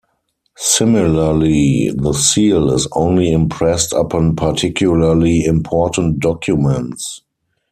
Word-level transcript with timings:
Similarly, 0.57 1.91
the 1.95 2.13
seal 2.13 2.71
is 2.73 2.87
only 2.93 3.31
impressed 3.31 3.93
upon 3.93 4.35
particularly 4.35 5.45
important 5.45 6.19
documents. 6.19 7.21